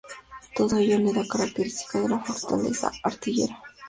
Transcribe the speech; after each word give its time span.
Todo 0.55 0.77
ello 0.79 0.97
le 0.97 1.13
da 1.13 1.21
la 1.21 1.27
característica 1.27 1.99
de 2.01 2.07
fortaleza 2.25 2.91
artillera. 3.03 3.61